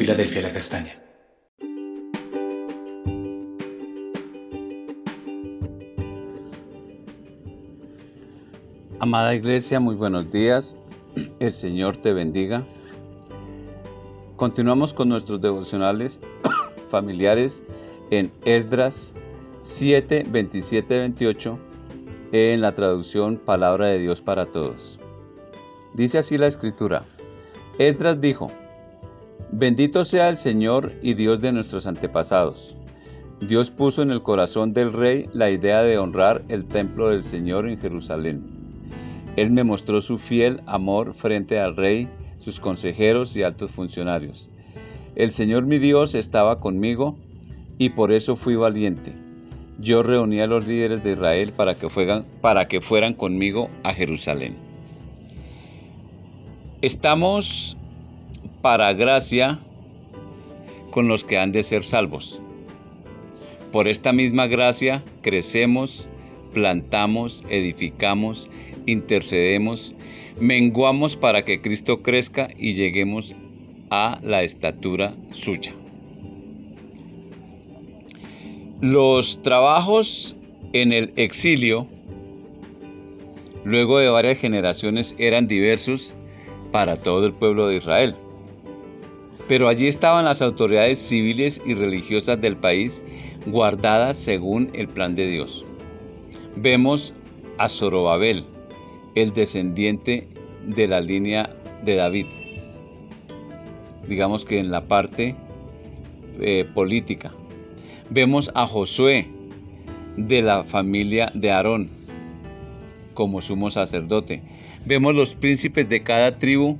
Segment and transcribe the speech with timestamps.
[0.00, 0.92] Filadelfia La Castaña.
[8.98, 10.74] Amada Iglesia, muy buenos días.
[11.38, 12.64] El Señor te bendiga.
[14.36, 16.22] Continuamos con nuestros devocionales
[16.88, 17.62] familiares
[18.10, 19.12] en Esdras
[19.60, 21.58] 7, 27, 28
[22.32, 24.98] en la traducción Palabra de Dios para Todos.
[25.92, 27.04] Dice así la escritura.
[27.78, 28.50] Esdras dijo,
[29.52, 32.76] Bendito sea el Señor y Dios de nuestros antepasados.
[33.40, 37.68] Dios puso en el corazón del rey la idea de honrar el templo del Señor
[37.68, 38.44] en Jerusalén.
[39.34, 44.48] Él me mostró su fiel amor frente al rey, sus consejeros y altos funcionarios.
[45.16, 47.16] El Señor mi Dios estaba conmigo
[47.76, 49.14] y por eso fui valiente.
[49.80, 53.94] Yo reuní a los líderes de Israel para que fueran, para que fueran conmigo a
[53.94, 54.54] Jerusalén.
[56.82, 57.76] Estamos
[58.62, 59.60] para gracia
[60.90, 62.40] con los que han de ser salvos.
[63.72, 66.08] Por esta misma gracia crecemos,
[66.52, 68.50] plantamos, edificamos,
[68.86, 69.94] intercedemos,
[70.40, 73.34] menguamos para que Cristo crezca y lleguemos
[73.90, 75.72] a la estatura suya.
[78.80, 80.36] Los trabajos
[80.72, 81.86] en el exilio,
[83.64, 86.14] luego de varias generaciones, eran diversos
[86.72, 88.16] para todo el pueblo de Israel.
[89.50, 93.02] Pero allí estaban las autoridades civiles y religiosas del país
[93.46, 95.66] guardadas según el plan de Dios.
[96.54, 97.14] Vemos
[97.58, 98.44] a Zorobabel,
[99.16, 100.28] el descendiente
[100.64, 101.50] de la línea
[101.84, 102.26] de David,
[104.06, 105.34] digamos que en la parte
[106.38, 107.32] eh, política.
[108.08, 109.26] Vemos a Josué,
[110.16, 111.90] de la familia de Aarón,
[113.14, 114.44] como sumo sacerdote.
[114.86, 116.78] Vemos los príncipes de cada tribu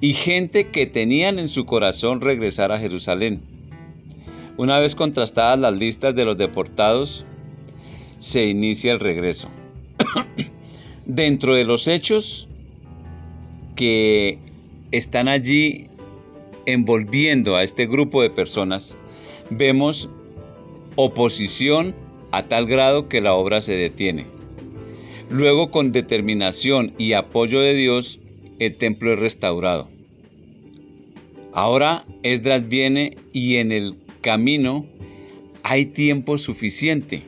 [0.00, 3.40] y gente que tenían en su corazón regresar a Jerusalén.
[4.56, 7.24] Una vez contrastadas las listas de los deportados,
[8.18, 9.48] se inicia el regreso.
[11.06, 12.48] Dentro de los hechos
[13.76, 14.38] que
[14.90, 15.88] están allí
[16.66, 18.96] envolviendo a este grupo de personas,
[19.50, 20.08] vemos
[20.96, 21.94] oposición
[22.32, 24.26] a tal grado que la obra se detiene.
[25.30, 28.18] Luego, con determinación y apoyo de Dios,
[28.58, 29.88] el templo es restaurado.
[31.52, 34.86] Ahora Esdras viene y en el camino
[35.62, 37.22] hay tiempo suficiente,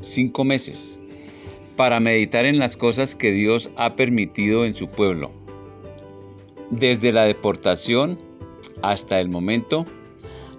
[0.00, 0.98] cinco meses,
[1.76, 5.30] para meditar en las cosas que Dios ha permitido en su pueblo.
[6.70, 8.18] Desde la deportación
[8.82, 9.84] hasta el momento,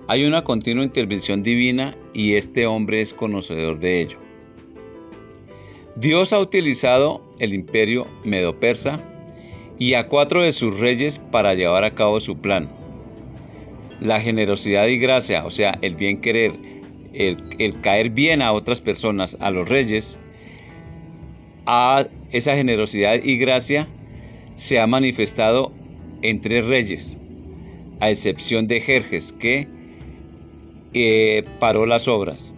[0.07, 4.17] hay una continua intervención divina y este hombre es conocedor de ello.
[5.95, 9.01] Dios ha utilizado el imperio medo-persa
[9.77, 12.69] y a cuatro de sus reyes para llevar a cabo su plan.
[13.99, 16.53] La generosidad y gracia, o sea, el bien querer,
[17.13, 20.19] el, caer bien a otras personas, a los reyes,
[21.65, 23.87] a esa generosidad y gracia
[24.53, 25.71] se ha manifestado
[26.21, 27.17] en tres reyes,
[27.99, 29.67] a excepción de Jerjes, que
[30.93, 32.53] eh, paró las obras.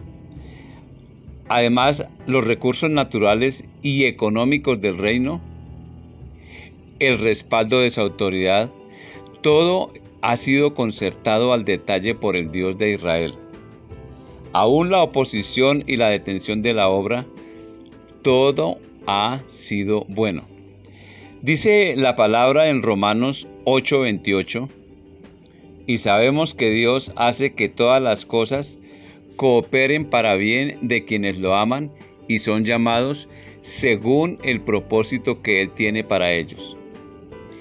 [1.48, 5.40] Además, los recursos naturales y económicos del reino
[7.00, 8.70] el respaldo de su autoridad,
[9.40, 13.34] todo ha sido concertado al detalle por el Dios de Israel.
[14.52, 17.26] Aún la oposición y la detención de la obra,
[18.22, 20.44] todo ha sido bueno.
[21.42, 24.68] Dice la palabra en Romanos 8:28,
[25.86, 28.78] y sabemos que Dios hace que todas las cosas
[29.36, 31.92] cooperen para bien de quienes lo aman
[32.26, 33.28] y son llamados
[33.60, 36.77] según el propósito que Él tiene para ellos.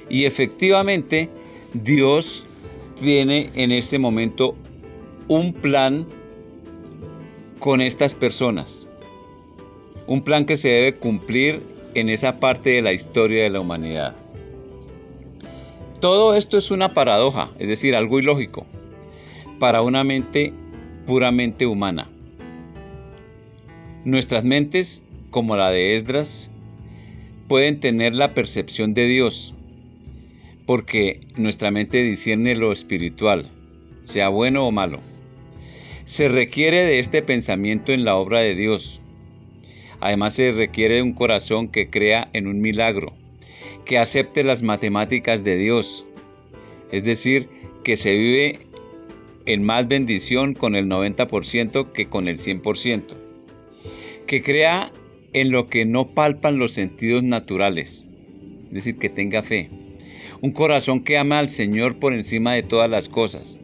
[0.09, 1.29] Y efectivamente,
[1.73, 2.45] Dios
[3.00, 4.56] tiene en este momento
[5.27, 6.06] un plan
[7.59, 8.86] con estas personas.
[10.07, 11.62] Un plan que se debe cumplir
[11.94, 14.15] en esa parte de la historia de la humanidad.
[16.00, 18.65] Todo esto es una paradoja, es decir, algo ilógico,
[19.59, 20.54] para una mente
[21.07, 22.07] puramente humana.
[24.06, 25.01] Nuestras mentes,
[25.31, 26.51] como la de Esdras,
[27.48, 29.56] pueden tener la percepción de Dios,
[30.68, 33.50] porque nuestra mente discierne lo espiritual,
[34.04, 35.00] sea bueno o malo.
[36.04, 39.02] Se requiere de este pensamiento en la obra de Dios.
[40.02, 43.14] Además se requiere de un corazón que crea en un milagro,
[43.86, 46.06] que acepte las matemáticas de Dios,
[46.92, 47.48] es decir,
[47.86, 48.60] que se vive
[49.46, 53.16] en más bendición con el 90% que con el 100%,
[54.28, 54.92] que crea
[55.31, 58.06] en lo que no palpan los sentidos naturales,
[58.68, 59.69] es decir, que tenga fe,
[60.41, 63.59] Un corazón que ama al Señor por encima de todas las cosas.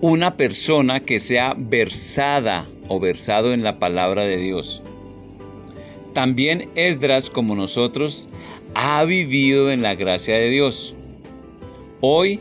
[0.00, 4.82] Una persona que sea versada o versado en la palabra de Dios.
[6.12, 8.28] También Esdras, como nosotros,
[8.74, 10.94] ha vivido en la gracia de Dios.
[12.00, 12.40] Hoy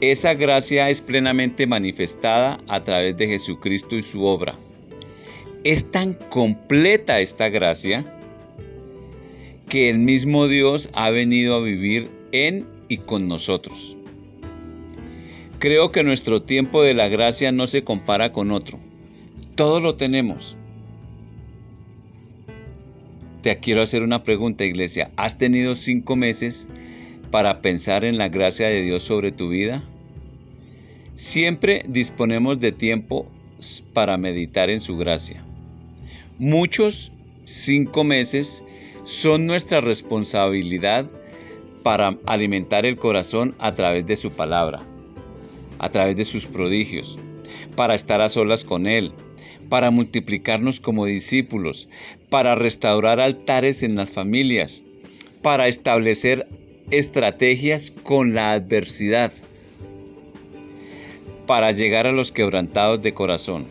[0.00, 4.54] esa gracia es plenamente manifestada a través de Jesucristo y su obra.
[5.62, 8.04] Es tan completa esta gracia
[9.74, 13.96] que el mismo Dios ha venido a vivir en y con nosotros.
[15.58, 18.78] Creo que nuestro tiempo de la gracia no se compara con otro.
[19.56, 20.56] Todo lo tenemos.
[23.42, 25.10] Te quiero hacer una pregunta, iglesia.
[25.16, 26.68] ¿Has tenido cinco meses
[27.32, 29.82] para pensar en la gracia de Dios sobre tu vida?
[31.14, 33.26] Siempre disponemos de tiempo
[33.92, 35.44] para meditar en su gracia.
[36.38, 37.10] Muchos
[37.42, 38.62] cinco meses
[39.04, 41.10] son nuestra responsabilidad
[41.82, 44.80] para alimentar el corazón a través de su palabra,
[45.78, 47.18] a través de sus prodigios,
[47.76, 49.12] para estar a solas con Él,
[49.68, 51.88] para multiplicarnos como discípulos,
[52.30, 54.82] para restaurar altares en las familias,
[55.42, 56.48] para establecer
[56.90, 59.32] estrategias con la adversidad
[61.46, 63.66] para llegar a los quebrantados de corazón.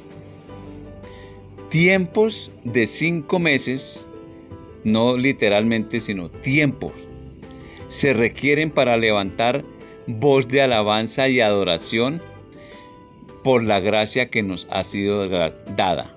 [1.69, 4.07] Tiempos de cinco meses,
[4.83, 6.91] no literalmente, sino tiempos,
[7.87, 9.63] se requieren para levantar
[10.07, 12.21] voz de alabanza y adoración
[13.43, 16.15] por la gracia que nos ha sido dada.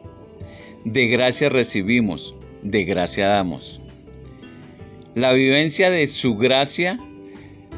[0.85, 3.81] De gracia recibimos, de gracia damos.
[5.15, 7.01] La vivencia de su gracia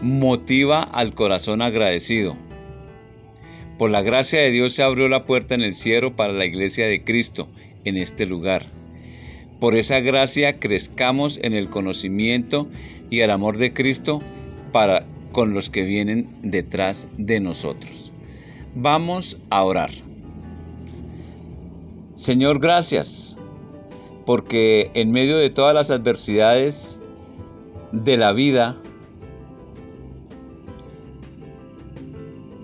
[0.02, 2.37] motiva al corazón agradecido
[3.79, 6.88] por la gracia de Dios se abrió la puerta en el cielo para la iglesia
[6.88, 7.49] de Cristo
[7.85, 8.67] en este lugar.
[9.61, 12.69] Por esa gracia crezcamos en el conocimiento
[13.11, 14.21] y el amor de Cristo
[14.73, 18.13] para con los que vienen detrás de nosotros.
[18.75, 19.91] Vamos a orar.
[22.15, 23.37] Señor, gracias,
[24.27, 27.01] porque en medio de todas las adversidades
[27.93, 28.77] de la vida,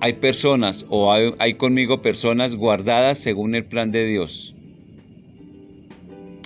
[0.00, 4.54] hay personas o hay, conmigo personas guardadas según el plan de Dios.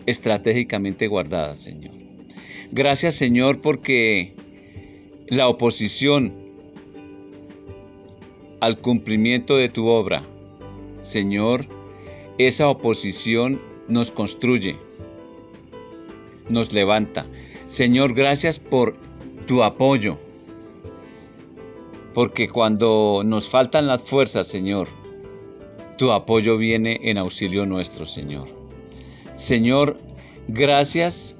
[0.08, 1.92] Estratégicamente guardadas, Señor.
[2.72, 4.32] Gracias, Señor, porque
[5.26, 6.32] la oposición
[8.60, 10.22] al cumplimiento de tu obra,
[11.02, 11.66] Señor,
[12.38, 14.76] esa oposición nos construye,
[16.48, 17.26] nos levanta.
[17.66, 18.96] Señor, gracias por
[19.46, 20.18] tu apoyo
[22.14, 24.88] porque cuando nos faltan las fuerzas, Señor,
[25.98, 28.57] tu apoyo viene en auxilio nuestro, Señor.
[29.38, 29.96] Señor,
[30.48, 31.36] gracias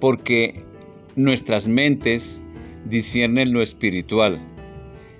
[0.00, 0.64] porque
[1.14, 2.42] nuestras mentes
[2.84, 4.40] disciernen lo espiritual,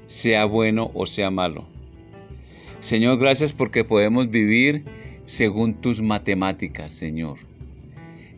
[0.09, 1.65] sea bueno o sea malo.
[2.81, 4.83] Señor, gracias porque podemos vivir
[5.27, 7.39] según tus matemáticas, Señor.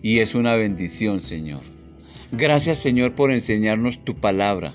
[0.02, 1.62] Y es una bendición, Señor.
[2.32, 4.74] Gracias, Señor, por enseñarnos tu palabra.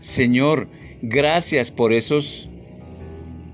[0.00, 0.68] Señor,
[1.00, 2.50] gracias por esos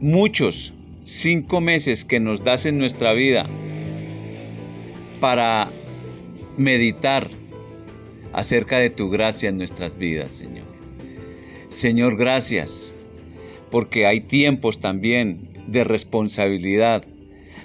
[0.01, 0.75] muchos
[1.05, 3.49] cinco meses que nos das en nuestra vida
[5.25, 5.73] para
[6.59, 7.31] meditar
[8.35, 10.67] acerca de tu gracia en nuestras vidas, Señor.
[11.71, 12.95] Señor, gracias,
[13.71, 17.07] porque hay tiempos también de responsabilidad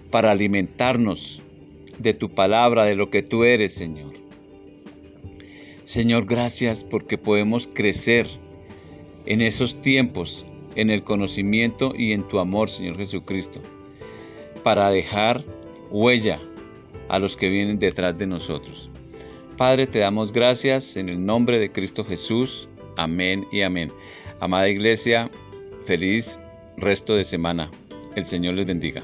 [0.09, 1.41] para alimentarnos
[1.97, 4.13] de tu palabra, de lo que tú eres, Señor.
[5.83, 8.25] Señor, gracias porque podemos crecer
[9.25, 10.45] en esos tiempos,
[10.77, 13.61] en el conocimiento y en tu amor, Señor Jesucristo,
[14.63, 15.43] para dejar
[15.91, 16.39] huella
[17.09, 18.89] a los que vienen detrás de nosotros.
[19.57, 22.69] Padre, te damos gracias en el nombre de Cristo Jesús.
[22.95, 23.91] Amén y amén.
[24.39, 25.29] Amada iglesia,
[25.85, 26.39] feliz
[26.77, 27.69] resto de semana.
[28.15, 29.03] El Señor les bendiga.